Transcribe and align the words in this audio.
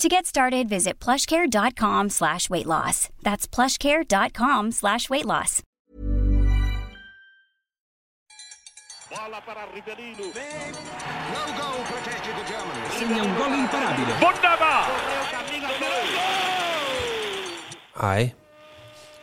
To 0.00 0.08
get 0.08 0.24
started, 0.24 0.66
visit 0.66 0.98
plushcare.com 0.98 2.08
slash 2.08 2.48
weight 2.48 2.64
loss. 2.64 3.10
That's 3.22 3.46
plushcare.com 3.46 4.72
slash 4.72 5.10
weight 5.10 5.26
loss. 5.26 5.62
Bola 9.10 9.42
para 9.44 9.66
Rivellino. 9.74 10.24
No 10.24 11.44
goal 11.52 11.84
protected 11.84 12.34
to 12.34 12.44
Germany. 12.48 12.88
Segna 12.96 13.22
un 13.24 13.34
gol 13.36 13.52
imparabile. 13.52 14.14
Wunderbar! 14.22 14.86
Correo 14.88 15.24
camina 15.30 15.68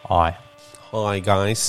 Ai. 0.09 0.46
Hi, 0.87 1.19
guys. 1.23 1.61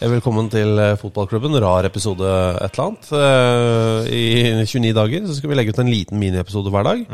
Velkommen 0.00 0.48
til 0.52 0.76
eh, 0.80 0.94
fotballklubben. 1.00 1.54
Rar 1.62 1.86
episode 1.88 2.26
et 2.60 2.76
eller 2.76 2.84
annet. 2.90 3.08
Eh, 3.16 4.10
I 4.12 4.64
29 4.66 4.92
dager 4.96 5.24
så 5.28 5.36
skal 5.38 5.52
vi 5.52 5.56
legge 5.58 5.72
ut 5.74 5.80
en 5.82 5.90
liten 5.90 6.20
miniepisode 6.20 6.72
hver 6.72 6.86
dag. 6.86 7.04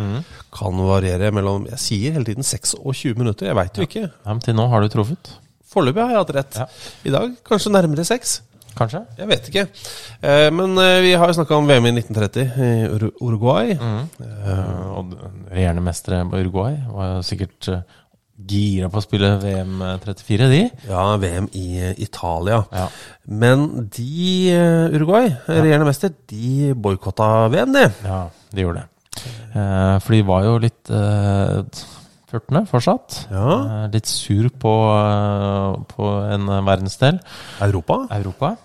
Kan 0.55 0.81
variere 0.89 1.31
mellom 1.35 1.69
Jeg 1.71 1.83
sier 1.83 2.17
hele 2.17 2.27
tiden 2.29 2.47
6 2.47 2.77
og 2.81 2.93
20 2.99 3.21
minutter. 3.23 3.51
Jeg 3.51 3.59
veit 3.59 3.79
jo 3.79 3.87
ikke. 3.87 4.05
Ja, 4.11 4.33
men 4.35 4.43
til 4.45 4.59
nå 4.59 4.67
har 4.73 4.83
du 4.87 4.91
truffet. 4.93 5.33
Foreløpig 5.71 6.03
har 6.03 6.15
jeg 6.17 6.23
hatt 6.25 6.35
rett. 6.41 6.61
Ja. 6.63 6.69
I 7.11 7.15
dag 7.15 7.35
kanskje 7.47 7.75
nærmere 7.75 8.07
6. 8.09 8.37
Kanskje? 8.77 9.01
Jeg 9.17 9.29
vet 9.31 9.47
ikke. 9.49 9.63
Eh, 10.21 10.49
Men 10.53 10.75
eh, 10.83 10.99
vi 11.07 11.15
har 11.17 11.31
jo 11.31 11.39
snakka 11.39 11.57
om 11.57 11.69
VM 11.71 11.87
i 11.89 11.95
1930 11.97 12.51
i 12.61 12.89
Ur- 12.93 13.13
Uruguay. 13.25 13.73
Eh, 13.73 14.83
og 14.99 15.15
regjerende 15.53 15.85
mestere 15.87 16.25
på 16.29 16.43
Uruguay 16.43 16.77
var 16.93 17.23
sikkert 17.25 17.71
gira 18.37 18.91
på 18.93 19.01
å 19.01 19.05
spille 19.05 19.33
VM 19.41 19.81
34, 20.05 20.49
de. 20.53 20.63
Ja, 20.91 21.05
VM 21.21 21.49
i 21.57 21.67
eh, 21.81 21.95
Italia. 22.05 22.61
Ja. 22.75 22.87
Men 23.27 23.89
de, 23.97 24.53
eh, 24.53 24.97
Uruguay, 24.97 25.31
regjerende 25.49 25.89
mester, 25.89 26.13
de 26.31 26.75
boikotta 26.75 27.49
VM, 27.53 27.73
de. 27.77 27.87
Ja, 28.05 28.21
de 28.53 28.67
gjorde 28.67 28.85
det. 28.85 28.91
Eh, 29.57 29.97
for 30.05 30.17
de 30.17 30.25
var 30.29 30.45
jo 30.45 30.57
litt 30.61 30.93
uh, 30.93 31.65
fortsatt. 32.69 33.27
Ja. 33.31 33.49
Eh, 33.57 33.91
litt 33.95 34.07
sur 34.07 34.49
på, 34.51 34.75
eh, 34.93 35.83
på 35.95 36.11
en 36.33 36.47
verdensdel, 36.67 37.21
Europa. 37.61 38.07
Europa. 38.11 38.57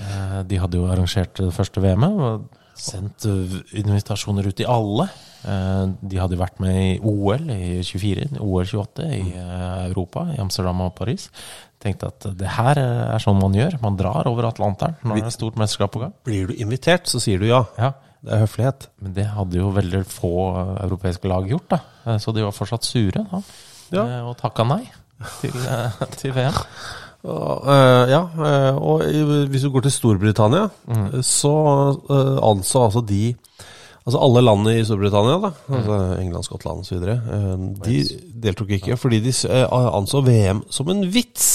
Eh, 0.00 0.42
de 0.44 0.58
hadde 0.58 0.78
jo 0.78 0.86
arrangert 0.86 1.34
det 1.36 1.52
første 1.52 1.80
VM-et 1.80 2.48
sendt 2.78 3.26
eh, 3.26 3.58
invitasjoner 3.80 4.46
ut 4.46 4.56
til 4.56 4.70
alle. 4.70 5.08
Eh, 5.48 5.84
de 6.10 6.20
hadde 6.20 6.38
vært 6.38 6.58
med 6.60 6.76
i 6.76 6.98
OL 7.06 7.48
i 7.54 7.80
24, 7.86 8.28
OL 8.42 8.66
28 8.66 9.06
i 9.16 9.22
eh, 9.32 9.86
Europa, 9.86 10.26
i 10.34 10.40
Amsterdam 10.42 10.82
og 10.84 10.92
Paris. 10.98 11.28
Tenkte 11.80 12.10
at 12.10 12.26
det 12.36 12.50
her 12.58 12.80
eh, 12.82 13.14
er 13.14 13.22
sånn 13.22 13.38
man 13.40 13.56
gjør. 13.56 13.78
Man 13.84 13.96
drar 14.00 14.28
over 14.28 14.50
Atlanteren 14.50 14.98
når 15.04 15.22
det 15.22 15.30
er 15.30 15.36
stort 15.38 15.58
mesterskap 15.60 15.94
på 15.94 16.04
gang. 16.04 16.14
Blir 16.26 16.50
du 16.50 16.58
invitert, 16.58 17.08
så 17.08 17.22
sier 17.22 17.40
du 17.40 17.48
ja. 17.48 17.62
Ja, 17.78 17.94
Det 18.20 18.34
er 18.34 18.44
høflighet. 18.44 18.88
Men 19.00 19.16
det 19.16 19.26
hadde 19.32 19.60
jo 19.60 19.72
veldig 19.78 20.04
få 20.10 20.34
europeiske 20.84 21.32
lag 21.32 21.48
gjort, 21.48 21.76
da. 21.76 22.18
Så 22.20 22.34
de 22.36 22.44
var 22.44 22.56
fortsatt 22.56 22.84
sure 22.84 23.24
da. 23.32 23.42
Ja. 23.94 24.06
Og 24.28 24.34
takka 24.40 24.66
nei 24.68 24.82
til, 25.40 25.54
til 26.20 26.34
VM. 26.36 26.58
Ja, 27.24 28.20
og 28.78 29.06
hvis 29.50 29.64
du 29.64 29.72
går 29.74 29.86
til 29.86 29.94
Storbritannia, 29.94 30.68
så 31.24 31.54
eh, 32.04 32.36
anså 32.46 32.84
altså 32.84 33.02
de 33.06 33.22
Altså 34.08 34.22
alle 34.24 34.40
landene 34.40 34.78
i 34.78 34.84
Storbritannia, 34.88 35.36
da, 35.42 35.50
altså 35.68 35.96
England, 36.16 36.46
Skottland 36.46 36.80
osv., 36.80 37.02
uh, 37.04 37.66
de 37.84 37.98
deltok 38.40 38.72
ikke 38.78 38.96
fordi 38.96 39.18
de 39.26 39.34
eh, 39.52 39.66
anså 39.68 40.22
VM 40.24 40.62
som 40.72 40.88
en 40.88 41.04
vits. 41.12 41.50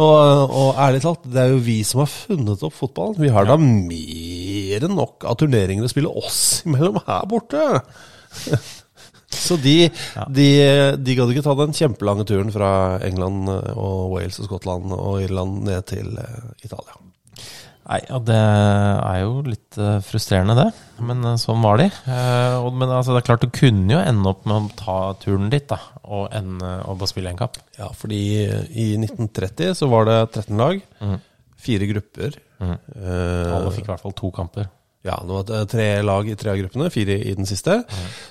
Og, 0.00 0.14
og 0.48 0.78
ærlig 0.80 1.02
talt, 1.04 1.26
det 1.28 1.42
er 1.42 1.52
jo 1.52 1.60
vi 1.66 1.80
som 1.84 2.00
har 2.00 2.08
funnet 2.08 2.64
opp 2.64 2.76
fotballen. 2.78 3.20
Vi 3.20 3.32
har 3.34 3.44
da 3.44 3.58
mer 3.60 4.86
enn 4.86 4.96
nok 4.96 5.26
av 5.28 5.36
turneringer 5.42 5.84
å 5.84 5.92
spille 5.92 6.12
oss 6.22 6.40
imellom 6.66 6.96
her 7.04 7.28
borte. 7.28 7.66
Så 9.30 9.54
de, 9.60 9.90
de, 10.32 10.48
de 10.98 11.14
gadd 11.18 11.30
ikke 11.30 11.44
ta 11.44 11.52
den 11.58 11.76
kjempelange 11.76 12.24
turen 12.26 12.50
fra 12.54 12.72
England 13.06 13.52
og 13.76 14.16
Wales 14.16 14.40
og 14.40 14.48
Skottland 14.48 14.90
og 14.96 15.20
Irland 15.22 15.60
ned 15.68 15.86
til 15.92 16.16
eh, 16.18 16.48
Italia. 16.64 16.96
Nei, 17.90 17.98
ja, 18.06 18.18
det 18.22 18.36
er 18.38 19.16
jo 19.24 19.40
litt 19.42 19.76
eh, 19.82 19.96
frustrerende, 20.06 20.54
det. 20.54 20.68
Men 21.02 21.24
eh, 21.26 21.38
sånn 21.42 21.58
var 21.64 21.80
de. 21.80 21.88
Eh, 21.90 22.68
men 22.70 22.86
altså, 22.86 23.16
det 23.16 23.24
er 23.24 23.26
klart, 23.26 23.42
du 23.42 23.50
kunne 23.50 23.96
jo 23.96 23.98
ende 23.98 24.30
opp 24.30 24.44
med 24.46 24.54
å 24.54 24.76
ta 24.78 24.98
turen 25.18 25.50
dit, 25.50 25.66
da. 25.66 25.80
Og, 26.06 26.28
ende, 26.36 26.70
og 26.86 27.00
bare 27.00 27.10
spille 27.10 27.32
en 27.32 27.40
kamp. 27.40 27.58
Ja, 27.80 27.88
fordi 27.96 28.20
i 28.46 28.92
1930 28.94 29.74
så 29.80 29.90
var 29.90 30.06
det 30.06 30.20
13 30.28 30.54
lag, 30.62 30.78
fire 31.60 31.90
grupper. 31.90 32.38
Mm. 32.60 32.76
Alle 32.76 33.74
fikk 33.74 33.88
i 33.88 33.90
hvert 33.90 34.04
fall 34.04 34.14
to 34.20 34.30
kamper. 34.38 34.70
Ja, 35.06 35.14
det 35.24 35.32
var 35.32 35.50
eh, 35.56 35.62
tre 35.70 35.86
lag 36.04 36.28
i 36.28 36.34
tre 36.36 36.50
av 36.52 36.58
gruppene, 36.60 36.90
fire 36.92 37.14
i 37.24 37.32
den 37.38 37.48
siste. 37.48 37.78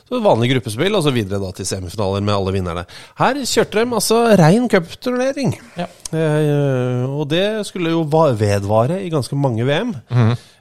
Så 0.06 0.20
vanlig 0.22 0.52
gruppespill, 0.52 0.94
og 0.94 1.02
så 1.02 1.14
videre 1.16 1.40
da 1.42 1.50
til 1.58 1.66
semifinaler 1.66 2.22
med 2.22 2.36
alle 2.36 2.54
vinnerne. 2.54 2.84
Her 3.18 3.40
kjørte 3.42 3.82
de 3.82 3.98
altså 3.98 4.20
rein 4.38 4.70
cupturnering. 4.70 5.56
Ja. 5.80 5.88
Eh, 6.14 7.10
og 7.10 7.26
det 7.34 7.66
skulle 7.70 7.96
jo 7.96 8.06
vedvare 8.06 9.02
i 9.02 9.10
ganske 9.14 9.40
mange 9.40 9.66
VM. 9.66 9.96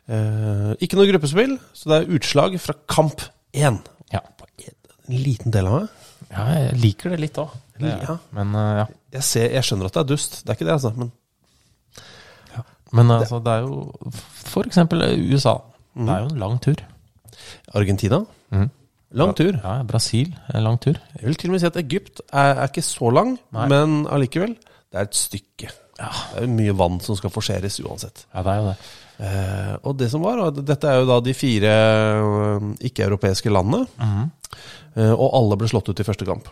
Eh, 0.08 0.72
ikke 0.80 0.96
noe 0.96 1.10
gruppespill, 1.12 1.58
så 1.76 1.92
det 1.92 2.00
er 2.00 2.16
utslag 2.16 2.56
fra 2.64 2.78
kamp 2.88 3.26
én. 3.52 3.82
Ja. 4.14 4.24
En 5.08 5.22
liten 5.28 5.52
del 5.52 5.68
av 5.68 5.76
meg. 5.82 5.94
ja, 6.32 6.50
jeg 6.56 6.80
liker 6.80 7.12
det 7.12 7.20
litt 7.26 7.38
òg. 7.40 7.52
Ja. 7.84 8.16
Men 8.34 8.56
uh, 8.56 8.80
ja. 8.80 8.84
Jeg, 9.14 9.22
ser, 9.24 9.52
jeg 9.54 9.64
skjønner 9.64 9.86
at 9.88 9.94
det 9.94 10.00
er 10.02 10.08
dust, 10.08 10.40
det 10.42 10.50
er 10.50 10.56
ikke 10.56 10.66
det, 10.66 10.74
altså. 10.80 10.90
Men 10.96 11.12
Men 12.96 13.10
altså, 13.12 13.38
det 13.44 13.52
er 13.52 13.66
jo 13.68 14.12
for 14.48 14.64
eksempel 14.64 15.04
USA. 15.28 15.58
Det 15.98 16.14
er 16.14 16.20
jo 16.24 16.28
en 16.32 16.38
lang 16.44 16.58
tur. 16.64 16.84
Argentina 17.74 18.24
Mm. 18.50 18.70
Lang 19.12 19.34
tur. 19.36 19.56
Ja, 19.62 19.82
Brasil 19.88 20.34
en 20.54 20.64
lang 20.64 20.78
tur. 20.80 20.96
Jeg 21.16 21.24
vil 21.26 21.34
til 21.40 21.50
og 21.50 21.52
med 21.54 21.60
si 21.60 21.66
at 21.68 21.76
Egypt 21.80 22.20
er, 22.32 22.54
er 22.62 22.66
ikke 22.68 22.82
så 22.84 23.10
lang, 23.12 23.34
Nei. 23.52 23.66
men 23.68 24.06
allikevel. 24.12 24.54
Det 24.88 24.98
er 25.00 25.04
et 25.08 25.16
stykke. 25.16 25.68
Det 25.98 26.08
er 26.36 26.44
jo 26.46 26.50
mye 26.52 26.74
vann 26.76 26.98
som 27.04 27.16
skal 27.16 27.32
forseres 27.32 27.76
uansett. 27.84 28.26
Ja, 28.34 28.42
det 28.46 28.52
er 28.52 28.60
jo 28.62 28.66
det. 28.68 28.76
Eh, 29.18 29.72
og 29.82 29.96
det 29.98 30.10
som 30.12 30.22
var, 30.22 30.38
og 30.44 30.60
dette 30.64 30.88
er 30.88 31.00
jo 31.00 31.08
da 31.08 31.16
de 31.24 31.34
fire 31.34 31.72
øh, 32.22 32.68
ikke-europeiske 32.88 33.50
landene. 33.50 33.86
eh, 34.96 35.12
og 35.12 35.28
alle 35.40 35.56
ble 35.60 35.68
slått 35.72 35.88
ut 35.90 36.00
i 36.00 36.06
første 36.06 36.28
kamp. 36.28 36.48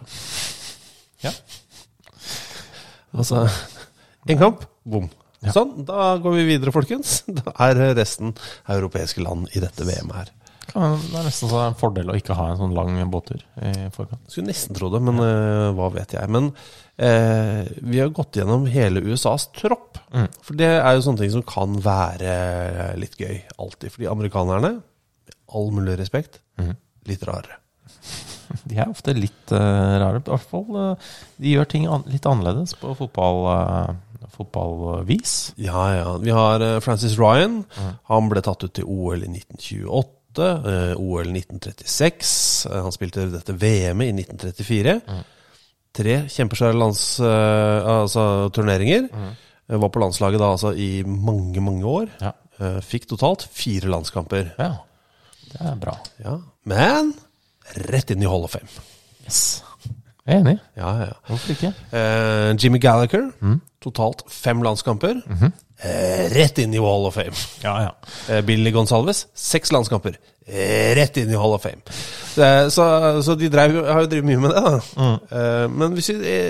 Ja. 1.24 1.32
Altså 3.16 3.46
En 4.28 4.38
kamp, 4.40 4.64
bom. 4.84 5.06
Sånn, 5.54 5.84
da 5.88 6.16
går 6.22 6.40
vi 6.40 6.48
videre, 6.54 6.74
folkens. 6.74 7.20
Da 7.38 7.52
er 7.68 7.94
resten 7.98 8.34
europeiske 8.72 9.22
land 9.24 9.50
i 9.54 9.62
dette 9.62 9.86
VM-et 9.86 10.16
her. 10.16 10.34
Det 10.76 11.14
er 11.14 11.24
nesten 11.24 11.52
en 11.56 11.76
fordel 11.78 12.10
å 12.10 12.16
ikke 12.18 12.34
ha 12.36 12.50
en 12.50 12.58
sånn 12.58 12.74
lang 12.76 12.98
båttur 13.12 13.40
i 13.62 13.86
forkant. 13.94 14.24
Skulle 14.28 14.50
nesten 14.50 14.76
tro 14.76 14.90
det, 14.92 15.00
men 15.04 15.20
uh, 15.22 15.70
hva 15.76 15.88
vet 15.94 16.16
jeg. 16.16 16.28
Men 16.32 16.50
uh, 16.50 17.62
vi 17.86 18.02
har 18.02 18.12
gått 18.16 18.40
gjennom 18.40 18.66
hele 18.70 19.04
USAs 19.06 19.48
tropp. 19.56 20.00
Mm. 20.12 20.26
For 20.42 20.58
det 20.58 20.72
er 20.74 20.96
jo 20.96 21.04
sånne 21.06 21.22
ting 21.22 21.32
som 21.36 21.46
kan 21.46 21.78
være 21.84 22.34
litt 23.00 23.16
gøy 23.20 23.38
alltid. 23.56 23.94
Fordi 23.94 24.10
amerikanerne, 24.10 24.74
med 24.80 25.38
all 25.56 25.70
mulig 25.74 25.96
respekt, 26.02 26.42
mm. 26.60 26.74
litt 27.08 27.24
rare. 27.30 27.62
De 28.68 28.78
er 28.78 28.90
ofte 28.90 29.14
litt 29.16 29.52
uh, 29.54 29.96
rare. 30.02 30.20
I 30.20 30.30
hvert 30.32 30.50
fall 30.50 30.66
uh, 30.76 31.12
de 31.42 31.52
gjør 31.54 31.68
ting 31.70 31.86
an 31.90 32.04
litt 32.10 32.26
annerledes 32.28 32.74
på 32.80 32.94
fotball, 32.98 33.42
uh, 33.50 34.28
fotballvis. 34.36 35.34
Ja, 35.62 35.82
ja. 35.94 36.16
Vi 36.22 36.32
har 36.34 36.64
Francis 36.84 37.16
Ryan. 37.20 37.62
Han 38.10 38.28
ble 38.32 38.42
tatt 38.44 38.64
ut 38.66 38.74
til 38.76 38.84
OL 38.88 39.22
i 39.24 39.30
1928. 39.30 40.12
eh, 40.36 40.92
OL 41.00 41.30
1936. 41.32 42.66
eh, 42.68 42.82
han 42.84 42.92
spilte 42.92 43.24
dette 43.32 43.54
VM-et 43.56 44.10
i 44.10 44.16
1934. 44.26 44.96
Tre 45.96 46.16
kjempesvære 46.28 46.76
lands... 46.76 47.04
altså 47.22 48.26
turneringer. 48.52 49.06
Mm. 49.08 49.30
Var 49.80 49.92
på 49.94 50.02
landslaget 50.02 50.42
da 50.42 50.50
altså 50.52 50.74
i 50.76 50.90
mange, 51.06 51.62
mange 51.64 51.86
år. 51.88 52.10
Ja. 52.20 52.34
Fikk 52.84 53.08
totalt 53.14 53.46
fire 53.52 53.88
landskamper. 53.94 54.52
ja. 54.58 54.74
Det 55.46 55.62
er 55.62 55.76
bra. 55.80 55.92
Ja. 56.20 56.34
Men 56.68 57.14
rett 57.90 58.10
inn 58.14 58.22
i 58.22 58.28
Hall 58.30 58.44
of 58.46 58.52
Fame. 58.56 58.68
Yes. 59.26 59.62
Jeg 60.26 60.34
er 60.34 60.40
enig. 60.42 60.56
Ja, 60.76 60.92
ja, 60.98 61.04
ja. 61.12 61.18
Hvorfor 61.28 61.52
ikke? 61.54 61.72
Eh, 61.94 62.52
Jimmy 62.58 62.78
Gallagher, 62.82 63.28
totalt 63.82 64.24
fem 64.32 64.62
landskamper. 64.62 65.20
eh, 65.84 66.24
rett 66.34 66.58
inn 66.58 66.74
i 66.74 66.78
Hall 66.82 67.06
of 67.06 67.14
Fame. 67.14 67.34
Ja, 67.62 67.76
ja. 67.84 67.90
Eh, 68.28 68.40
Billy 68.46 68.72
Gonsalves, 68.74 69.26
seks 69.34 69.70
landskamper. 69.72 70.16
Eh, 70.46 70.94
rett 70.98 71.16
inn 71.22 71.30
i 71.30 71.38
Hall 71.38 71.54
of 71.54 71.62
Fame. 71.62 71.82
Det, 72.36 72.72
så, 72.74 73.22
så 73.22 73.34
de 73.38 73.48
drev, 73.50 73.78
har 73.86 74.02
jo 74.04 74.10
drevet 74.10 74.26
mye 74.28 74.42
med 74.42 74.50
det, 74.54 74.64
da. 74.66 75.10
Eh, 75.38 75.68
men 75.70 75.94
hvis 75.94 76.10
vi 76.14 76.40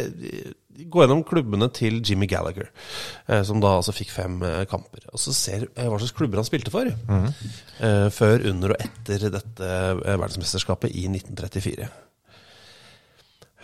går 0.85 1.05
gjennom 1.05 1.23
klubbene 1.27 1.69
til 1.75 2.01
Jimmy 2.05 2.29
Gallagher, 2.31 2.69
eh, 3.29 3.43
som 3.47 3.61
da 3.63 3.77
altså 3.79 3.95
fikk 3.97 4.13
fem 4.15 4.41
eh, 4.47 4.65
kamper, 4.71 5.07
og 5.13 5.21
så 5.23 5.35
ser 5.37 5.69
eh, 5.75 5.87
hva 5.89 5.99
slags 6.01 6.17
klubber 6.17 6.41
han 6.41 6.49
spilte 6.49 6.73
for, 6.75 6.91
mm. 6.91 7.29
før, 8.15 8.47
under 8.53 8.75
og 8.75 8.83
etter 8.83 9.29
dette 9.33 9.71
verdensmesterskapet 10.07 10.95
i 10.97 11.07
1934. 11.11 11.89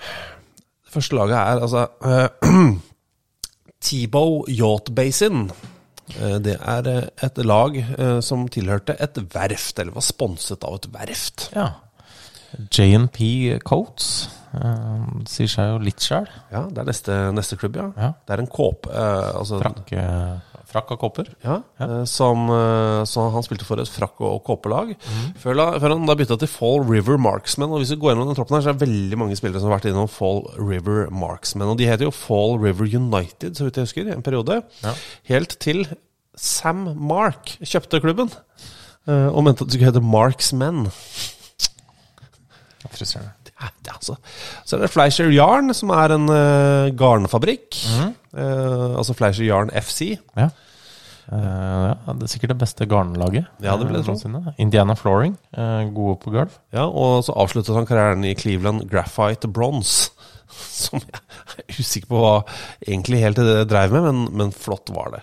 Det 0.03 0.93
første 0.93 1.17
laget 1.17 1.39
er 1.39 1.63
altså 1.63 1.87
Tebow 3.83 4.43
Yacht 4.51 4.93
Basin. 4.95 5.47
Det 6.13 6.59
er 6.59 6.89
et 7.25 7.39
lag 7.47 7.79
som 8.25 8.45
tilhørte 8.53 8.99
et 9.01 9.17
verft, 9.33 9.79
eller 9.79 9.95
var 9.97 10.05
sponset 10.05 10.67
av 10.69 10.77
et 10.77 10.91
verft. 10.93 11.49
ja. 11.57 11.71
JNP 12.71 13.59
Coats. 13.65 14.29
Uh, 14.53 15.23
sier 15.25 15.49
seg 15.49 15.71
jo 15.71 15.77
litt 15.81 16.03
sjøl. 16.05 16.27
Ja, 16.53 16.67
Det 16.69 16.83
er 16.83 16.89
neste, 16.91 17.15
neste 17.33 17.57
klubb, 17.57 17.79
ja. 17.79 17.87
Ja. 17.97 18.11
Det 18.21 18.35
er 18.35 18.43
en 18.43 18.51
kåpe 18.53 18.91
uh, 18.93 19.39
altså, 19.39 19.63
Frakk, 19.63 19.95
uh, 19.97 20.67
frakk 20.69 20.93
og 20.93 21.01
kåper. 21.01 21.31
Ja, 21.45 21.59
eh, 21.85 22.03
som, 22.09 22.47
så 23.09 23.25
han 23.35 23.45
spilte 23.45 23.67
for 23.69 23.81
et 23.81 23.91
frakk- 23.93 24.23
og 24.25 24.39
kåpelag. 24.47 24.95
Før, 25.37 25.59
før 25.83 25.93
han 25.93 26.07
da 26.09 26.17
bytta 26.17 26.39
til 26.41 26.49
Fall 26.49 26.81
River 26.89 27.21
Marksmen. 27.21 27.69
Og 27.69 27.83
hvis 27.83 27.93
vi 27.93 27.99
går 28.01 28.15
gjennom 28.15 28.31
den 28.31 28.39
troppen 28.39 28.57
her, 28.57 28.65
så 28.65 28.73
er 28.73 28.79
det 28.79 28.87
veldig 28.87 29.19
mange 29.21 29.37
spillere 29.37 29.61
som 29.61 29.69
har 29.69 29.77
vært 29.77 29.91
innom 29.91 30.09
Fall 30.09 30.41
River 30.57 31.11
Marksmen. 31.13 31.69
Og 31.69 31.77
de 31.77 31.91
heter 31.91 32.09
jo 32.09 32.15
Fall 32.17 32.57
River 32.63 32.89
United, 32.89 33.53
så 33.59 33.69
vidt 33.69 33.83
jeg 33.83 33.91
husker, 33.91 34.09
i 34.09 34.17
en 34.17 34.25
periode. 34.25 34.63
Ja. 34.81 34.95
Helt 35.29 35.59
til 35.61 35.85
Sam 36.41 36.87
Mark 36.97 37.53
kjøpte 37.61 38.01
klubben. 38.01 38.33
Og 39.13 39.45
mente 39.45 39.67
at 39.67 39.69
det 39.69 39.77
skulle 39.77 39.93
hete 39.93 40.05
Marksmen. 40.09 40.87
Frustrerende. 42.91 43.33
Det 43.47 43.55
er, 43.55 43.71
det 43.85 43.93
er 43.93 44.01
altså. 44.01 44.17
Så 44.67 44.77
er 44.77 44.85
det 44.85 44.91
Fleischer 44.91 45.31
Yarn, 45.31 45.71
som 45.77 45.93
er 45.95 46.17
en 46.17 46.27
uh, 46.31 46.91
garnfabrikk. 46.99 47.79
Eh, 48.33 48.97
altså 48.97 49.15
Fleischer 49.15 49.45
Yarn 49.45 49.71
FC. 49.77 50.17
Ja. 50.37 50.49
Uh, 51.33 51.93
ja, 51.93 52.15
det 52.19 52.27
er 52.27 52.33
sikkert 52.33 52.53
det 52.55 52.59
beste 52.61 52.87
garnlaget. 52.91 53.47
Ja, 53.63 53.77
det 53.79 53.87
vil 53.87 54.01
jeg 54.01 54.09
eh, 54.09 54.19
tro. 54.19 54.55
Indiana 54.61 54.97
Flooring, 54.99 55.37
uh, 55.57 55.85
gode 55.95 56.19
på 56.25 56.33
gulv. 56.35 56.57
Ja, 56.75 56.89
og 56.89 57.23
så 57.25 57.37
avsluttet 57.39 57.77
han 57.77 57.87
karrieren 57.89 58.27
i 58.27 58.35
Cleveland 58.35 58.89
Graphite 58.91 59.49
Bronze. 59.49 60.11
Som 60.83 61.01
jeg 61.01 61.23
er 61.63 61.79
usikker 61.79 62.11
på 62.11 62.21
hva 62.21 62.35
egentlig 62.85 63.23
helt 63.23 63.41
det 63.41 63.71
dreiv 63.71 63.95
med, 63.95 64.09
men, 64.11 64.27
men 64.41 64.53
flott 64.53 64.93
var 64.93 65.15
det. 65.15 65.23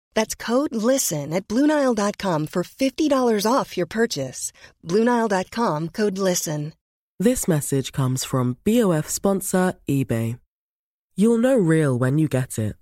That's 0.13 0.35
code 0.35 0.75
LISTEN 0.75 1.33
at 1.33 1.47
Bluenile.com 1.47 2.47
for 2.47 2.63
$50 2.63 3.45
off 3.45 3.77
your 3.77 3.87
purchase. 3.87 4.51
Bluenile.com 4.85 5.89
code 5.89 6.17
LISTEN. 6.17 6.73
This 7.19 7.47
message 7.47 7.91
comes 7.91 8.23
from 8.23 8.57
BOF 8.65 9.07
sponsor 9.07 9.73
eBay. 9.87 10.39
You'll 11.15 11.37
know 11.37 11.55
real 11.55 11.95
when 11.99 12.17
you 12.17 12.27
get 12.27 12.57
it. 12.57 12.75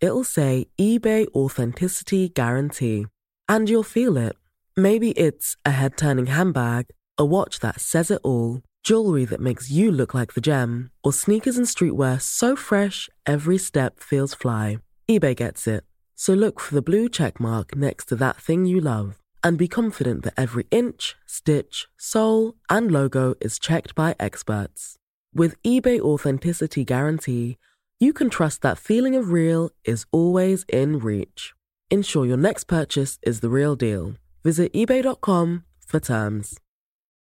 It'll 0.00 0.24
say 0.24 0.66
eBay 0.78 1.26
Authenticity 1.34 2.28
Guarantee. 2.28 3.06
And 3.48 3.70
you'll 3.70 3.82
feel 3.82 4.18
it. 4.18 4.36
Maybe 4.76 5.12
it's 5.12 5.56
a 5.64 5.70
head 5.70 5.96
turning 5.96 6.26
handbag, 6.26 6.88
a 7.16 7.24
watch 7.24 7.60
that 7.60 7.80
says 7.80 8.10
it 8.10 8.20
all, 8.22 8.60
jewelry 8.84 9.24
that 9.24 9.40
makes 9.40 9.70
you 9.70 9.90
look 9.90 10.12
like 10.12 10.34
the 10.34 10.42
gem, 10.42 10.90
or 11.02 11.12
sneakers 11.14 11.56
and 11.56 11.66
streetwear 11.66 12.20
so 12.20 12.54
fresh 12.54 13.08
every 13.24 13.56
step 13.56 13.98
feels 14.00 14.34
fly. 14.34 14.78
eBay 15.08 15.34
gets 15.34 15.66
it. 15.66 15.84
So 16.16 16.32
look 16.32 16.60
for 16.60 16.74
the 16.74 16.82
blue 16.82 17.08
check 17.08 17.38
mark 17.38 17.76
next 17.76 18.06
to 18.06 18.16
that 18.16 18.36
thing 18.36 18.64
you 18.64 18.80
love 18.80 19.18
and 19.44 19.58
be 19.58 19.68
confident 19.68 20.24
that 20.24 20.34
every 20.36 20.66
inch, 20.70 21.14
stitch, 21.26 21.86
sole, 21.96 22.54
and 22.68 22.90
logo 22.90 23.34
is 23.40 23.58
checked 23.58 23.94
by 23.94 24.16
experts. 24.18 24.96
With 25.34 25.62
eBay 25.62 26.00
Authenticity 26.00 26.84
Guarantee, 26.84 27.58
you 28.00 28.12
can 28.12 28.30
trust 28.30 28.62
that 28.62 28.78
feeling 28.78 29.14
of 29.14 29.30
real 29.30 29.70
is 29.84 30.06
always 30.10 30.64
in 30.68 30.98
reach. 30.98 31.54
Ensure 31.90 32.26
your 32.26 32.36
next 32.38 32.64
purchase 32.64 33.18
is 33.22 33.40
the 33.40 33.50
real 33.50 33.76
deal. 33.76 34.14
Visit 34.42 34.72
eBay.com 34.72 35.64
for 35.86 36.00
terms. 36.00 36.58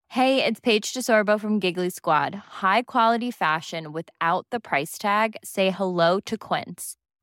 Hey, 0.09 0.43
it's 0.43 0.61
Paige 0.61 0.93
DeSorbo 0.93 1.39
from 1.39 1.59
Giggly 1.59 1.89
Squad. 1.89 2.33
High 2.63 2.83
quality 2.83 3.31
fashion 3.31 3.91
without 3.91 4.47
the 4.49 4.59
price 4.59 4.97
tag. 4.97 5.35
Say 5.43 5.69
hello 5.71 6.19
to 6.21 6.37
Quince. 6.37 6.95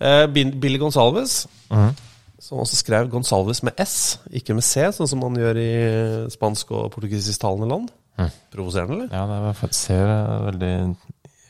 Eh, 0.00 0.26
Bin- 0.26 0.58
Billy 0.60 0.78
Gonsalves, 0.78 1.46
Mhm. 1.70 1.94
som 2.40 2.58
også 2.58 2.76
skrev 2.76 3.08
Gonsalves 3.10 3.62
med 3.62 3.72
S, 3.78 4.18
ikke 4.32 4.54
med 4.54 4.64
C, 4.64 4.80
sånn 4.92 5.08
som 5.08 5.18
man 5.20 5.34
gjør 5.34 5.56
i 5.56 6.30
spansk- 6.30 6.70
og 6.72 6.92
portugisisktalende 6.92 7.68
land. 7.68 7.90
Mm. 8.18 8.30
Provoserende, 8.52 8.92
eller? 8.94 9.08
Ja, 9.12 9.26
det 9.26 9.36
er 9.36 9.52
ser 9.74 10.06
eh, 10.06 10.52
veldig 10.52 10.96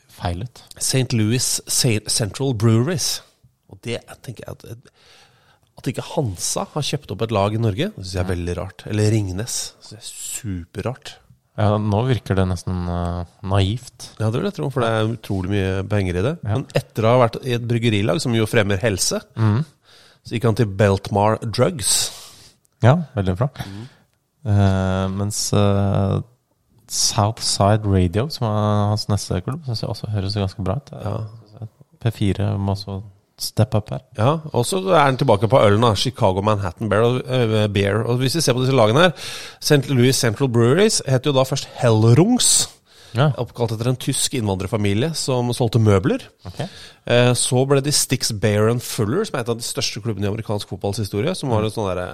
feil 0.09 0.41
ut. 0.43 0.61
St. 0.79 1.13
Louis 1.13 1.61
Central 2.07 2.53
Breweries. 2.53 3.21
Og 3.69 3.79
det 3.81 3.99
tenker 4.23 4.45
jeg 4.47 4.49
at 4.49 4.77
At 5.77 5.83
ikke 5.91 6.01
Hansa 6.15 6.63
har 6.71 6.81
kjøpt 6.81 7.11
opp 7.11 7.21
et 7.21 7.31
lag 7.31 7.53
i 7.53 7.57
Norge, 7.57 7.91
det 7.91 8.05
syns 8.05 8.13
jeg 8.13 8.21
er 8.23 8.35
veldig 8.35 8.57
rart. 8.57 8.83
Eller 8.87 9.11
Ringnes. 9.11 9.73
Det 9.89 9.97
er 9.97 10.05
superrart. 10.07 11.15
Ja, 11.55 11.77
nå 11.79 12.01
virker 12.09 12.35
det 12.35 12.43
nesten 12.49 12.83
uh, 12.89 13.23
naivt. 13.47 14.09
Ja, 14.19 14.27
det 14.27 14.41
vil 14.41 14.49
jeg 14.49 14.57
tro, 14.57 14.67
for 14.73 14.83
det 14.83 14.89
er 14.91 15.13
utrolig 15.13 15.53
mye 15.53 15.85
penger 15.87 16.19
i 16.19 16.23
det. 16.25 16.33
Ja. 16.43 16.57
Men 16.57 16.65
etter 16.75 17.07
å 17.07 17.13
ha 17.13 17.21
vært 17.23 17.39
i 17.47 17.55
et 17.55 17.67
bryggerilag 17.69 18.19
som 18.23 18.35
jo 18.35 18.47
fremmer 18.49 18.81
helse, 18.81 19.21
mm. 19.39 19.63
Så 20.25 20.33
gikk 20.33 20.47
han 20.47 20.55
til 20.57 20.71
Beltmar 20.73 21.35
Drugs. 21.45 21.89
Ja, 22.81 22.95
veldig 23.13 23.35
bra. 23.37 23.49
Eh, 23.61 25.03
mens 25.13 25.41
uh, 25.53 26.17
Southside 26.89 27.85
Radio, 27.85 28.25
som 28.33 28.47
er 28.49 28.89
hans 28.89 29.05
neste 29.11 29.37
klubb, 29.45 29.61
syns 29.67 29.83
jeg 29.83 29.91
også 29.91 30.09
høres 30.15 30.37
ganske 30.41 30.65
bra 30.65 30.79
ut. 30.81 30.89
P4 32.01 32.55
må 32.57 32.73
også 32.73 32.99
steppe 33.37 33.75
up 33.77 33.89
her. 33.91 33.99
Ja, 34.17 34.39
og 34.53 34.63
så 34.65 34.79
er 34.93 35.03
han 35.09 35.17
tilbake 35.17 35.49
på 35.51 35.59
ølen, 35.59 35.81
da. 35.81 35.93
Chicago 35.95 36.41
Manhattan 36.41 36.87
Bear. 36.89 37.21
Eh, 37.25 38.01
og 38.05 38.17
hvis 38.21 38.35
vi 38.35 38.41
ser 38.41 38.53
på 38.55 38.61
disse 38.63 38.75
lagene 38.75 39.01
her 39.09 39.13
St. 39.59 39.89
Louis 39.91 40.15
Central 40.15 40.47
Breweries 40.49 41.01
het 41.07 41.25
jo 41.27 41.33
da 41.35 41.43
først 41.43 41.67
Hellrungs. 41.81 42.67
Ja. 43.15 43.29
Oppkalt 43.39 43.71
etter 43.71 43.87
en 43.87 43.95
tysk 43.95 44.33
innvandrerfamilie 44.35 45.13
som 45.15 45.47
solgte 45.55 45.79
møbler. 45.79 46.19
Okay. 46.45 46.67
Eh, 47.07 47.31
Så 47.33 47.61
ble 47.67 47.79
de 47.81 47.91
Stix 47.95 48.31
Bear 48.33 48.67
Fuller, 48.83 49.23
som 49.23 49.37
er 49.37 49.43
et 49.45 49.49
av 49.49 49.55
de 49.55 49.63
største 49.63 50.01
klubbene 50.03 50.27
i 50.27 50.31
amerikansk 50.33 50.67
fotballs 50.67 50.99
historie. 50.99 51.31
Som 51.35 51.49
var 51.49 51.63
en 51.63 51.71
sånn 51.71 51.87
derre 51.87 52.09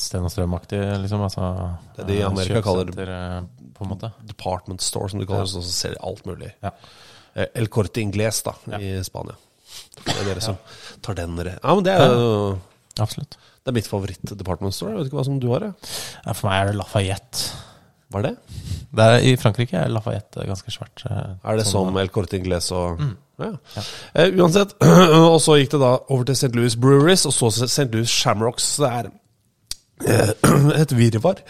Sten 0.00 0.24
og 0.24 0.30
Strøm-aktig, 0.32 0.80
liksom. 1.02 1.20
Altså, 1.26 1.76
Det 1.96 2.06
de 2.06 2.14
i 2.14 2.20
eh, 2.22 2.26
Amerika 2.28 2.62
kaller- 2.62 2.88
eh, 2.88 3.42
På 3.74 3.84
en 3.84 3.90
måte. 3.90 4.12
department 4.24 4.80
store, 4.80 5.10
som 5.10 5.20
de 5.20 5.26
kaller 5.26 5.44
det. 5.44 5.50
Så 5.52 5.62
ser 5.62 5.90
de 5.90 5.96
alt 6.02 6.24
mulig. 6.24 6.52
Ja. 6.62 6.70
Eh, 7.34 7.46
El 7.54 7.66
Corte 7.68 8.00
Ingles, 8.00 8.42
da, 8.42 8.52
i 8.78 9.02
Spania. 9.04 9.34
Det 10.06 10.14
er 10.16 10.28
dere 10.30 10.42
som 10.44 10.56
tar 11.02 11.16
den, 11.18 11.36
dere. 11.38 11.56
Ja, 11.62 11.74
men 11.74 11.84
det 11.86 11.94
er 11.96 12.12
jo 12.14 12.58
Absolutt. 13.02 13.34
Det 13.66 13.72
er 13.72 13.74
mitt 13.76 13.88
favoritt-department 13.90 14.72
store. 14.72 14.92
Jeg 14.94 14.98
vet 15.02 15.08
ikke 15.10 15.18
hva 15.18 15.24
som 15.26 15.40
du 15.42 15.48
har. 15.52 15.64
Ja, 16.24 16.32
for 16.32 16.48
meg 16.48 16.60
er 16.62 16.68
det 16.70 16.76
Lafayette. 16.78 17.48
Hva 18.14 18.20
er 18.20 18.26
det? 18.28 18.34
Det 18.96 19.04
er, 19.10 19.24
I 19.26 19.32
Frankrike 19.42 19.76
er 19.82 19.90
Lafayette 19.92 20.46
ganske 20.48 20.70
svært. 20.72 21.02
eh, 21.10 21.34
Er 21.44 21.56
det 21.58 21.66
sånn- 21.66 21.90
som 21.90 21.98
El 22.00 22.08
Corte 22.14 22.38
Ingles 22.38 22.70
og 22.72 23.02
ja. 23.42 23.50
Eh, 24.14 24.30
Uansett. 24.38 24.72
og 25.34 25.36
så 25.44 25.58
gikk 25.58 25.74
det 25.74 25.80
da 25.82 25.90
over 26.08 26.24
til 26.24 26.38
St. 26.38 26.54
Louis 26.56 26.76
Breweries, 26.80 27.26
og 27.28 27.34
så 27.36 27.50
St. 27.66 27.90
Louis 27.92 28.08
Shamrocks. 28.08 28.76
Det 28.80 28.88
er 28.88 29.10
uh, 30.30 30.70
et 30.80 30.94
virvar. 30.96 31.42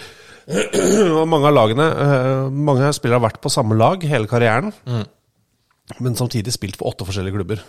og 1.21 1.29
mange 1.29 1.47
av 1.51 1.55
lagene 1.55 1.87
uh, 1.93 2.51
Mange 2.51 2.91
spillere 2.95 3.19
har 3.21 3.25
vært 3.29 3.41
på 3.43 3.51
samme 3.53 3.75
lag 3.79 4.03
hele 4.07 4.27
karrieren, 4.31 4.73
men 6.01 6.17
samtidig 6.19 6.53
spilt 6.55 6.77
for 6.81 6.91
åtte 6.91 7.07
forskjellige 7.07 7.37
klubber. 7.39 7.63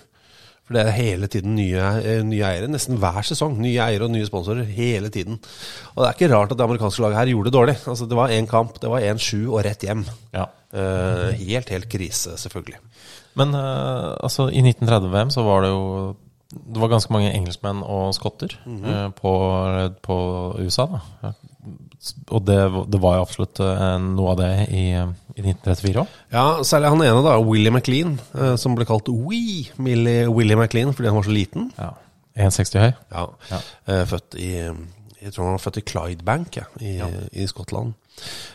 For 0.68 0.76
det 0.76 0.84
er 0.84 0.98
hele 0.98 1.30
tiden 1.32 1.56
nye, 1.56 1.80
eh, 2.04 2.22
nye 2.28 2.44
eiere. 2.44 2.68
Nesten 2.68 3.00
hver 3.00 3.24
sesong. 3.24 3.56
Nye 3.64 3.80
eiere 3.86 4.04
og 4.04 4.12
nye 4.12 4.28
sponsorer. 4.28 4.68
Hele 4.68 5.08
tiden. 5.10 5.40
Og 5.96 6.02
det 6.04 6.10
er 6.10 6.18
ikke 6.18 6.32
rart 6.34 6.52
at 6.52 6.60
det 6.60 6.66
amerikanske 6.68 7.06
laget 7.06 7.22
her 7.22 7.32
gjorde 7.32 7.48
det 7.48 7.56
dårlig. 7.56 7.78
Altså, 7.88 8.06
det 8.06 8.20
var 8.20 8.36
én 8.36 8.50
kamp, 8.52 8.82
det 8.84 8.92
var 8.92 9.00
1-7 9.00 9.48
og 9.48 9.64
rett 9.64 9.88
hjem. 9.88 10.04
Ja. 10.36 10.50
Uh, 10.76 11.32
helt, 11.40 11.70
helt 11.72 11.88
krise, 11.88 12.36
selvfølgelig. 12.36 12.82
Men 13.40 13.56
uh, 13.56 14.18
altså, 14.20 14.50
i 14.52 14.60
1930-VM 14.60 15.32
så 15.32 15.46
var 15.48 15.64
det 15.64 15.72
jo 15.72 15.84
Det 16.48 16.80
var 16.80 16.92
ganske 16.94 17.12
mange 17.12 17.34
engelskmenn 17.36 17.82
og 17.84 18.14
skotter 18.16 18.54
eh, 18.64 19.08
på, 19.18 19.32
på 20.06 20.18
USA, 20.62 20.88
da. 20.94 21.02
Ja. 21.26 21.34
Og 22.32 22.44
det, 22.48 22.58
det 22.94 23.00
var 23.04 23.18
jo 23.18 23.24
absolutt 23.26 23.60
eh, 23.60 23.86
noe 24.00 24.32
av 24.32 24.38
det 24.40 24.52
i, 24.72 24.84
i 24.96 25.44
1934 25.44 26.04
òg. 26.04 26.18
Ja, 26.32 26.46
særlig 26.68 26.92
han 26.94 27.04
ene, 27.04 27.24
da, 27.26 27.36
Willie 27.44 27.74
McLean, 27.74 28.16
eh, 28.38 28.54
som 28.62 28.78
ble 28.78 28.88
kalt 28.88 29.10
Wee 29.12 29.66
Millie 29.82 30.30
Willie 30.32 30.56
McLean 30.60 30.94
fordi 30.96 31.12
han 31.12 31.20
var 31.20 31.28
så 31.28 31.36
liten. 31.36 31.72
Ja. 31.76 31.92
1,60 32.38 32.84
høy. 32.86 32.92
Ja. 33.12 33.26
Ja. 33.50 33.60
Født 34.06 34.36
i 34.38 34.52
Jeg 34.62 35.32
tror 35.34 35.48
han 35.48 35.56
var 35.56 35.64
født 35.64 35.80
i 35.82 35.88
Clydebank, 35.90 36.60
ja, 36.62 36.68
i, 36.86 37.00
i 37.42 37.48
Skottland. 37.50 37.96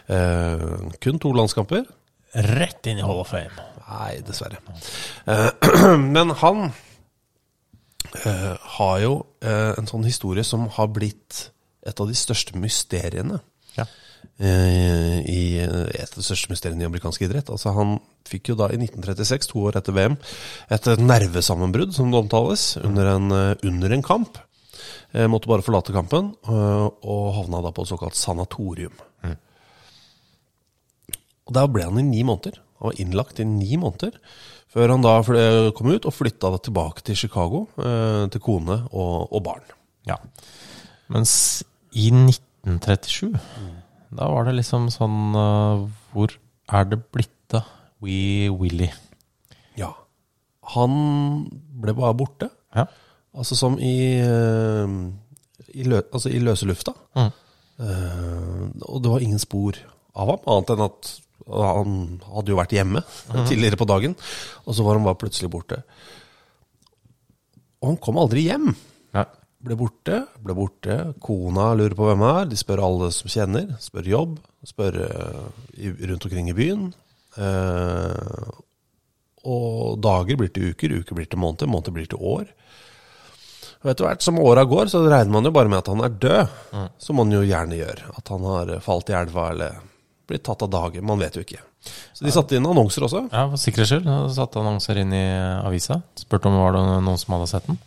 Eh, 0.07 0.65
kun 1.03 1.19
to 1.21 1.33
landskamper. 1.35 1.85
Rett 2.33 2.87
inn 2.89 3.03
i 3.03 3.05
Hall 3.05 3.21
of 3.21 3.29
Fame. 3.35 3.53
Nei, 3.91 4.15
dessverre. 4.25 4.63
Eh, 5.27 5.97
men 6.15 6.33
han 6.41 6.71
eh, 8.25 8.53
har 8.79 9.01
jo 9.03 9.15
eh, 9.43 9.73
en 9.79 9.89
sånn 9.89 10.05
historie 10.07 10.45
som 10.45 10.69
har 10.77 10.89
blitt 10.95 11.49
et 11.87 12.01
av 12.01 12.09
de 12.09 12.15
største 12.15 12.59
mysteriene. 12.59 13.41
Ja. 13.77 13.87
eh, 14.39 15.19
i 15.29 15.43
et 15.63 16.13
av 16.13 16.19
de 16.19 16.25
største 16.27 16.53
mysteriene 16.53 16.85
i 16.85 16.89
amerikansk 16.89 17.25
idrett. 17.25 17.51
Altså 17.51 17.73
Han 17.77 17.99
fikk 18.29 18.53
jo 18.53 18.59
da 18.59 18.69
i 18.73 18.79
1936, 18.79 19.51
to 19.51 19.65
år 19.67 19.79
etter 19.81 19.97
VM, 19.97 20.17
et 20.73 20.89
nervesammenbrudd, 21.01 21.95
som 21.97 22.11
det 22.13 22.21
omtales, 22.21 22.77
under 22.83 23.15
en, 23.17 23.31
eh, 23.33 23.55
under 23.69 23.93
en 23.93 24.03
kamp. 24.03 24.39
Eh, 25.13 25.27
måtte 25.27 25.49
bare 25.51 25.63
forlate 25.63 25.93
kampen, 25.93 26.35
og 26.49 27.35
havna 27.37 27.63
da 27.63 27.71
på 27.71 27.83
et 27.83 27.93
såkalt 27.93 28.17
sanatorium. 28.17 28.95
Og 31.47 31.55
Der 31.55 31.67
ble 31.67 31.83
han 31.85 31.99
i 31.99 32.03
ni 32.03 32.23
måneder. 32.23 32.59
Han 32.79 32.91
var 32.91 33.01
innlagt 33.01 33.41
i 33.41 33.45
ni 33.45 33.77
måneder. 33.77 34.13
Før 34.73 34.95
han 34.95 35.05
da 35.05 35.19
kom 35.77 35.93
ut 35.93 36.07
og 36.09 36.15
flytta 36.17 36.51
tilbake 36.65 37.05
til 37.05 37.19
Chicago, 37.25 37.67
eh, 37.77 38.25
til 38.33 38.41
kone 38.41 38.79
og, 38.89 39.29
og 39.29 39.43
barn. 39.45 39.67
Ja. 40.09 40.17
Mens 41.13 41.35
i 41.93 42.09
1937, 42.09 43.35
da 44.17 44.31
var 44.33 44.49
det 44.49 44.57
liksom 44.57 44.89
sånn 44.93 45.37
eh, 45.37 45.85
Hvor 46.13 46.33
er 46.73 46.89
det 46.89 47.03
blitt 47.13 47.57
av 47.57 47.69
Wee 48.03 48.49
Willie? 48.51 48.91
Ja. 49.79 49.93
Han 50.73 50.97
ble 51.83 51.95
bare 51.99 52.17
borte. 52.17 52.49
Ja. 52.75 52.89
Altså 53.37 53.57
som 53.57 53.77
i, 53.77 53.95
eh, 54.25 54.97
i, 55.73 55.85
lø, 55.85 56.01
altså 56.01 56.33
i 56.33 56.41
løse 56.41 56.69
lufta. 56.69 56.97
Mm. 57.17 57.33
Uh, 57.83 58.69
og 58.85 59.01
det 59.03 59.11
var 59.11 59.23
ingen 59.25 59.41
spor 59.43 59.79
av 60.13 60.29
ham, 60.29 60.43
annet 60.53 60.73
enn 60.75 60.83
at 60.85 61.09
han 61.47 61.99
hadde 62.23 62.53
jo 62.53 62.59
vært 62.59 62.75
hjemme 62.77 63.03
tidligere 63.49 63.79
på 63.81 63.89
dagen. 63.91 64.17
Og 64.67 64.77
så 64.77 64.87
var 64.87 64.99
han 64.99 65.07
bare 65.07 65.21
plutselig 65.21 65.51
borte. 65.53 65.83
Og 67.83 67.93
han 67.93 68.01
kom 68.03 68.21
aldri 68.23 68.47
hjem. 68.47 68.71
Ja. 69.17 69.27
Ble 69.63 69.77
borte, 69.79 70.25
ble 70.43 70.57
borte. 70.59 70.99
Kona 71.23 71.73
lurer 71.79 71.97
på 71.99 72.09
hvem 72.09 72.25
han 72.25 72.43
er. 72.43 72.51
De 72.51 72.59
spør 72.59 72.85
alle 72.87 73.11
som 73.15 73.31
kjenner. 73.31 73.75
Spør 73.83 74.11
jobb. 74.11 74.37
Spør 74.67 75.01
eh, 75.07 75.95
rundt 76.07 76.29
omkring 76.29 76.51
i 76.51 76.57
byen. 76.57 76.91
Eh, 77.39 78.51
og 79.43 79.99
dager 80.03 80.39
blir 80.39 80.53
til 80.55 80.71
uker, 80.71 81.01
uker 81.03 81.19
blir 81.19 81.27
til 81.31 81.41
måneder, 81.43 81.71
måneder 81.71 81.95
blir 81.97 82.11
til 82.11 82.23
år. 82.23 82.51
Og 83.83 83.91
etter 83.91 84.07
hvert 84.07 84.23
som 84.23 84.39
åra 84.39 84.63
går, 84.71 84.91
så 84.93 85.01
regner 85.03 85.35
man 85.35 85.49
jo 85.49 85.51
bare 85.55 85.71
med 85.71 85.81
at 85.81 85.89
han 85.91 86.05
er 86.07 86.19
død. 86.23 86.59
Som 87.03 87.19
man 87.19 87.35
jo 87.35 87.43
gjerne 87.43 87.81
gjør. 87.81 88.05
At 88.15 88.31
han 88.31 88.47
har 88.47 88.77
falt 88.85 89.11
i 89.11 89.17
elva 89.19 89.49
eller 89.51 89.81
blitt 90.33 90.45
tatt 90.49 90.65
av 90.67 90.73
dage. 90.73 91.05
Man 91.05 91.21
vet 91.23 91.37
jo 91.39 91.45
ikke. 91.45 91.61
Så 92.15 92.25
de 92.27 92.33
satte 92.35 92.57
inn 92.59 92.67
annonser 92.69 93.05
også. 93.09 93.25
Ja, 93.33 93.47
For 93.53 93.61
sikkerhets 93.61 93.91
skyld. 93.95 94.05
De 94.11 94.35
satte 94.37 94.61
annonser 94.61 95.01
inn 95.03 95.15
i 95.17 95.25
avisa. 95.63 96.01
Spurte 96.19 96.51
om 96.51 96.59
var 96.61 96.77
det 96.77 96.85
var 96.87 97.03
noen 97.05 97.19
som 97.21 97.35
hadde 97.37 97.49
sett 97.51 97.67
den. 97.71 97.81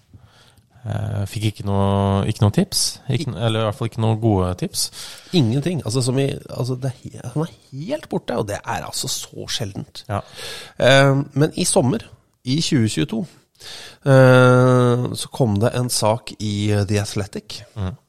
Eh, 0.86 1.22
Fikk 1.32 1.48
ikke 1.50 1.64
noe, 1.66 2.26
ikke 2.30 2.44
noe 2.44 2.54
tips. 2.54 2.82
Ikke, 3.10 3.32
eller 3.34 3.64
i 3.64 3.68
hvert 3.70 3.78
fall 3.80 3.90
ikke 3.90 4.04
noen 4.04 4.20
gode 4.22 4.52
tips. 4.60 4.84
Ingenting. 5.40 5.80
Altså, 5.88 6.04
som 6.06 6.20
i, 6.22 6.28
altså 6.54 6.76
det, 6.84 6.92
han 7.24 7.46
er 7.48 7.56
helt 7.72 8.06
borte, 8.12 8.38
og 8.38 8.46
det 8.52 8.60
er 8.62 8.86
altså 8.86 9.10
så 9.10 9.48
sjeldent. 9.50 10.04
Ja. 10.12 10.20
Eh, 10.78 11.24
men 11.34 11.56
i 11.58 11.66
sommer, 11.66 12.06
i 12.46 12.60
2022, 12.62 13.24
eh, 14.06 15.06
så 15.18 15.32
kom 15.34 15.58
det 15.64 15.72
en 15.80 15.90
sak 15.90 16.36
i 16.38 16.54
The 16.90 17.00
Athletic 17.02 17.62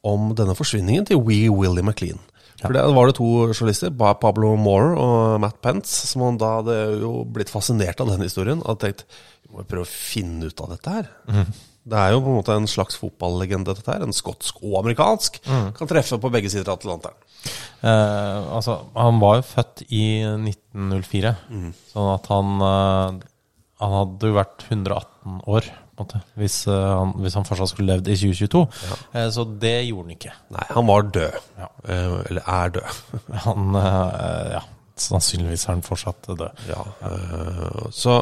om 0.05 0.33
denne 0.37 0.53
forsvinningen 0.57 1.07
til 1.09 1.23
Wee 1.23 1.49
Willie 1.49 1.85
McLean. 1.85 2.19
For 2.61 2.73
der 2.73 2.89
var 2.95 3.09
det 3.09 3.17
to 3.19 3.27
journalister, 3.51 3.91
Pablo 3.93 4.55
Moore 4.57 4.93
og 4.97 5.41
Matt 5.43 5.59
Pence, 5.61 6.07
som 6.09 6.23
han 6.25 6.39
da 6.41 6.55
hadde 6.59 6.77
jo 7.03 7.11
blitt 7.29 7.51
fascinert 7.53 8.01
av 8.01 8.09
denne 8.09 8.25
historien. 8.25 8.63
Hadde 8.65 8.87
tenkt 8.87 9.03
vi 9.47 9.53
må 9.55 9.63
prøve 9.69 9.85
å 9.85 9.89
finne 9.89 10.49
ut 10.49 10.61
av 10.63 10.73
dette 10.73 10.93
her. 10.95 11.11
Det 11.87 11.95
er 12.01 12.11
jo 12.11 12.19
på 12.19 12.31
en 12.33 12.35
måte 12.41 12.55
en 12.57 12.67
slags 12.67 12.97
fotballegende, 12.99 13.71
dette 13.77 13.93
her. 13.93 14.03
En 14.03 14.15
skotsk 14.15 14.57
og 14.59 14.81
amerikansk. 14.81 15.37
Kan 15.77 15.87
treffe 15.87 16.17
på 16.19 16.31
begge 16.33 16.51
sider 16.51 16.67
av 16.73 16.81
Atlanteren. 16.81 17.15
Eh, 17.79 18.47
altså, 18.57 18.79
han 18.97 19.21
var 19.21 19.37
jo 19.39 19.45
født 19.53 19.85
i 19.93 20.03
1904, 20.25 21.33
sånn 21.93 22.09
at 22.15 22.29
han 22.33 22.55
eh, 22.67 23.25
Han 23.77 23.93
hadde 23.93 24.31
jo 24.31 24.33
vært 24.33 24.63
118 24.65 25.35
år, 25.53 25.67
hvis, 26.37 26.55
uh, 26.69 26.73
han, 26.75 27.13
hvis 27.23 27.35
han 27.37 27.45
fortsatt 27.47 27.71
skulle 27.71 27.95
levd 27.95 28.09
i 28.13 28.17
2022. 28.19 28.63
Eh, 29.13 29.27
så 29.33 29.45
det 29.61 29.75
gjorde 29.87 30.05
han 30.05 30.15
ikke. 30.15 30.33
Nei, 30.53 30.65
han 30.69 30.87
var 30.89 31.07
død. 31.17 31.37
Ja. 31.57 31.69
Uh, 31.89 32.17
eller 32.29 32.49
er 32.57 32.73
død. 32.77 32.97
Han 33.47 33.77
Ja, 33.77 34.61
sannsynligvis 34.97 35.67
er 35.67 35.75
han 35.75 35.85
fortsatt 35.85 36.29
død. 36.29 36.63
Ja, 36.69 36.81
så, 37.93 38.19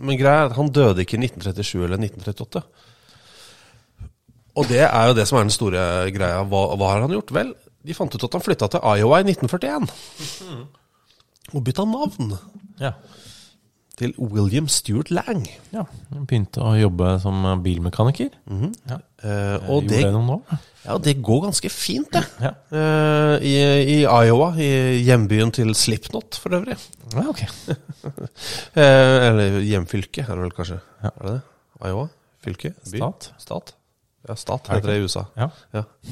men 0.00 0.18
greia 0.20 0.44
er 0.44 0.50
at 0.50 0.56
han 0.56 0.72
døde 0.72 1.04
ikke 1.04 1.18
i 1.18 1.24
1937 1.26 1.84
eller 1.84 2.00
1938. 2.00 2.62
Og 4.54 4.70
det 4.70 4.84
er 4.86 5.10
jo 5.10 5.16
det 5.18 5.26
som 5.28 5.38
er 5.38 5.46
den 5.46 5.54
store 5.54 5.84
greia. 6.14 6.44
Hva, 6.48 6.62
hva 6.78 6.92
har 6.92 7.04
han 7.04 7.12
gjort? 7.12 7.32
Vel, 7.34 7.52
de 7.84 7.96
fant 7.96 8.14
ut 8.14 8.24
at 8.24 8.36
han 8.38 8.44
flytta 8.44 8.70
til 8.72 8.84
Iowa 8.94 9.20
i 9.20 9.26
1941. 9.34 9.88
Og 11.54 11.64
bytta 11.64 11.84
navn 11.88 12.36
Ja. 12.80 12.94
Til 13.98 14.14
William 14.18 14.68
Stuart 14.68 15.10
Lang. 15.14 15.44
ja. 15.72 15.84
Han 16.12 16.26
begynte 16.26 16.62
å 16.64 16.74
jobbe 16.78 17.14
som 17.22 17.44
bilmekaniker. 17.64 18.30
ja. 18.90 19.00
Eh, 19.24 19.70
og 19.72 19.86
det, 19.88 20.02
det 20.04 20.10
ja, 20.84 20.98
det 21.00 21.14
går 21.24 21.46
ganske 21.46 21.70
fint, 21.72 22.10
det. 22.12 22.24
Ja. 22.44 22.50
Eh, 22.76 23.46
i, 23.48 23.54
I 23.94 23.98
Iowa, 24.04 24.50
i 24.60 24.68
hjembyen 25.06 25.52
til 25.54 25.72
Slipknot 25.78 26.36
for 26.42 26.58
øvrig. 26.60 26.76
ja, 27.14 27.28
ok. 27.28 27.44
Eh, 28.74 29.28
eller 29.30 29.62
hjemfylke, 29.64 30.26
er 30.26 30.34
det 30.36 30.42
vel 30.42 30.52
kanskje. 30.52 30.76
Ja. 31.00 31.08
Er 31.14 31.24
det 31.24 31.32
det? 31.38 31.40
Iowa? 31.88 32.08
Fylke? 32.44 32.74
By? 32.90 32.98
Stat. 32.98 33.30
Stat? 33.40 33.72
Ja, 34.24 34.34
stat 34.40 34.70
Er 34.70 34.78
heter 34.78 34.88
det 34.92 34.96
i 34.98 35.04
USA. 35.04 35.26
Ja. 35.36 35.50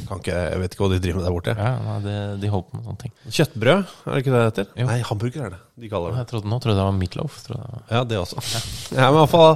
Kan 0.08 0.20
ikke, 0.20 0.36
jeg 0.36 0.60
vet 0.60 0.74
ikke 0.74 0.84
hva 0.84 0.90
de 0.92 1.00
driver 1.00 1.20
med 1.20 1.26
der 1.26 1.36
borte. 1.36 1.54
Ja, 1.56 1.70
nei, 1.86 1.98
de, 2.04 2.16
de 2.42 2.50
holder 2.52 2.68
på 2.68 2.78
med 2.78 2.88
sånne 2.88 3.02
ting. 3.06 3.14
Kjøttbrød, 3.28 3.92
er 4.04 4.10
det 4.12 4.24
ikke 4.24 4.34
det 4.34 4.40
det 4.40 4.48
heter? 4.50 4.72
Jo. 4.82 4.88
Nei, 4.90 4.98
hamburger 5.08 5.46
er 5.46 5.54
det 5.54 5.60
de 5.82 5.88
kaller 5.90 6.12
det. 6.12 6.20
Jeg 6.20 6.28
trodde, 6.30 6.48
nå 6.50 6.58
trodde 6.60 6.74
jeg 6.74 6.80
det 6.80 6.86
var 6.86 6.96
Meatloaf. 6.98 7.36
Trodde 7.46 7.62
jeg. 7.64 7.84
Ja, 7.90 8.02
det 8.08 8.18
også. 8.20 8.42
Ja, 8.92 9.06
men 9.08 9.16
i 9.16 9.22
hvert 9.22 9.32
fall 9.32 9.54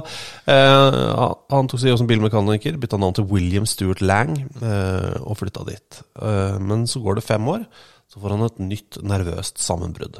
eh, 0.49 1.35
Han 1.53 1.69
tok 1.69 1.81
seg 1.81 1.91
jobb 1.91 2.01
som 2.01 2.09
bilmekaniker, 2.09 2.79
bytta 2.81 2.99
navn 3.01 3.17
til 3.19 3.27
William 3.29 3.67
Stuart 3.69 4.01
Lang 4.03 4.33
eh, 4.41 5.13
og 5.21 5.37
flytta 5.39 5.65
dit. 5.69 6.01
Eh, 6.17 6.57
men 6.63 6.87
så 6.89 7.03
går 7.03 7.19
det 7.19 7.27
fem 7.27 7.47
år, 7.53 7.67
så 8.09 8.23
får 8.23 8.35
han 8.35 8.47
et 8.47 8.59
nytt 8.73 8.99
nervøst 9.05 9.61
sammenbrudd. 9.63 10.19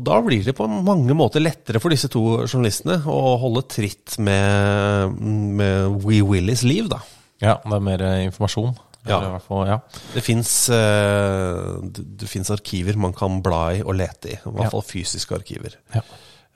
Og 0.00 0.04
da 0.08 0.16
blir 0.24 0.40
det 0.46 0.54
på 0.56 0.64
mange 0.70 1.12
måter 1.18 1.42
lettere 1.44 1.80
for 1.82 1.92
disse 1.92 2.08
to 2.08 2.22
journalistene 2.48 3.02
å 3.04 3.36
holde 3.42 3.66
tritt 3.68 4.16
med, 4.22 5.12
med 5.60 5.98
Wee 6.06 6.24
Willies 6.24 6.62
liv, 6.64 6.88
da. 6.88 7.02
Ja, 7.44 7.58
det 7.64 7.76
er 7.76 7.84
mer 7.84 8.00
eh, 8.06 8.22
informasjon. 8.30 8.72
Ja. 9.08 9.18
Fall, 9.40 9.62
ja. 9.68 9.76
Det 10.12 10.20
fins 10.24 10.50
finnes 12.28 12.50
arkiver 12.52 12.98
man 13.00 13.14
kan 13.16 13.38
bla 13.44 13.62
i 13.76 13.84
og 13.84 13.94
lete 13.96 14.34
i. 14.34 14.36
I 14.36 14.42
hvert 14.50 14.66
Ja. 14.66 14.72
fall 14.74 14.84
fysiske 14.84 15.34
arkiver. 15.38 15.76
Ja. 15.94 16.02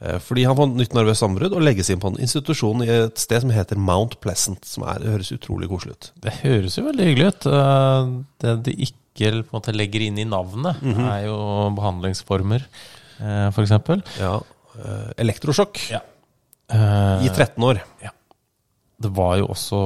Eh, 0.01 0.19
Fordi 0.19 0.45
han 0.45 0.57
får 0.59 0.75
nytt 0.77 0.93
nervøst 0.97 1.23
sammenbrudd 1.23 1.55
og 1.57 1.63
legges 1.65 1.89
inn 1.91 2.01
på 2.01 2.11
en 2.13 2.21
institusjon 2.21 2.83
i 2.85 2.91
et 2.91 3.19
sted 3.19 3.41
som 3.41 3.51
heter 3.51 3.77
Mount 3.81 4.19
Pleasant. 4.21 4.65
Som 4.65 4.85
er, 4.85 5.01
høres 5.05 5.33
utrolig 5.33 5.69
koselig 5.71 5.97
ut. 5.97 6.11
Det 6.21 6.33
høres 6.43 6.77
jo 6.77 6.85
veldig 6.85 7.07
hyggelig 7.09 7.27
ut. 7.33 7.47
Eh, 7.47 8.13
Det 8.45 8.63
de 8.65 8.77
ikke 8.89 9.31
på 9.47 9.55
en 9.55 9.61
måte 9.61 9.73
legger 9.77 10.03
inn 10.03 10.19
i 10.19 10.25
navnet, 10.29 10.77
Mhm. 10.83 11.07
er 11.09 11.25
jo 11.27 11.71
behandlingsformer, 11.77 12.65
eh, 13.21 13.51
for 13.55 13.63
eksempel. 13.65 14.03
Ja, 14.21 14.41
eh, 14.79 15.13
Elektrosjokk 15.19 15.81
Ja. 15.91 16.01
Eh, 16.71 17.27
i 17.27 17.29
13 17.29 17.63
år. 17.63 17.81
Det 19.05 19.11
var 19.13 19.37
jo 19.37 19.49
også 19.53 19.79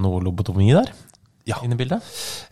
noe 0.00 0.20
lobotomi 0.24 0.70
der, 0.72 0.90
Ja. 1.46 1.58
inne 1.62 1.74
i 1.74 1.76
bildet. 1.76 2.00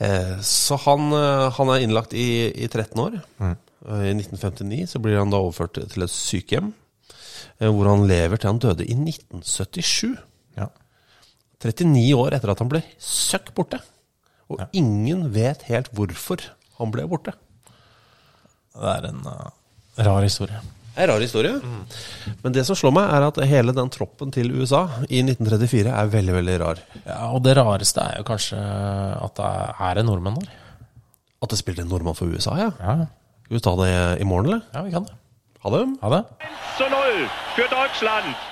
Eh, 0.01 0.39
Så 0.43 0.77
han, 0.85 1.12
eh, 1.12 1.51
han 1.51 1.69
er 1.71 1.81
innlagt 1.87 2.12
i, 2.12 2.53
i 2.53 2.67
13 2.69 2.99
år. 3.01 3.23
Mm. 3.41 3.57
Eh, 3.89 4.11
I 4.11 4.15
1959 4.15 4.87
så 4.93 5.01
blir 5.01 5.19
han 5.19 5.31
da 5.31 5.39
overført 5.39 5.73
til- 5.91 6.03
et 6.03 6.11
sykehjem, 6.11 6.73
eh, 7.61 7.69
hvor 7.69 7.89
han 7.89 8.07
lever 8.07 8.37
til 8.39 8.51
han 8.51 8.59
døde 8.59 8.85
i 8.85 8.95
1977. 8.95 10.19
Ja. 10.59 10.67
39 11.62 12.12
år 12.15 12.33
etter 12.35 12.51
at 12.51 12.59
han 12.59 12.69
ble 12.69 12.83
søkk 12.99 13.55
borte. 13.55 13.81
Og 14.51 14.59
Ja. 14.61 14.67
ingen 14.75 15.33
vet 15.33 15.62
helt 15.62 15.89
hvorfor 15.95 16.41
han 16.79 16.91
ble 16.91 17.07
borte. 17.09 17.33
Det 18.75 18.83
er 19.05 19.09
en 19.09 19.23
eh, 19.27 19.51
rar 19.99 20.23
historie. 20.25 20.61
Det 20.93 21.01
er 21.01 21.09
en 21.09 21.15
rar 21.15 21.21
historie. 21.25 21.55
Men 22.45 22.53
det 22.53 22.67
som 22.69 22.77
slår 22.77 22.93
meg, 22.93 23.09
er 23.17 23.25
at 23.31 23.39
hele 23.49 23.73
den 23.77 23.89
troppen 23.93 24.33
til 24.35 24.51
USA 24.61 24.83
i 25.09 25.23
1934 25.25 25.89
er 25.89 26.11
veldig, 26.13 26.35
veldig 26.37 26.57
rar. 26.61 26.83
Ja, 27.07 27.31
Og 27.33 27.41
det 27.47 27.57
rareste 27.57 28.05
er 28.05 28.21
jo 28.21 28.27
kanskje 28.29 28.61
at 28.61 29.35
det 29.41 29.49
er, 29.49 29.73
en 29.81 29.97
det 29.97 30.05
nordmenn 30.07 30.37
der. 30.41 30.53
At 31.43 31.51
det 31.51 31.59
spiller 31.59 31.83
en 31.85 31.91
nordmann 31.91 32.15
for 32.19 32.29
USA, 32.29 32.57
ja. 32.61 32.71
Ja, 32.79 33.07
Skal 33.47 33.57
vi 33.57 33.65
ta 33.65 33.75
det 33.81 34.21
i 34.21 34.25
morgen, 34.29 34.53
eller? 34.53 34.63
ja 34.75 34.83
vi 34.83 34.93
kan 34.93 35.09
det. 35.09 35.17
Ha 35.65 35.71
det. 35.71 35.85
Ha 36.03 36.11
det. 36.11 36.25
1 36.79 37.29
für 37.57 37.69
Deutschland. 37.73 38.52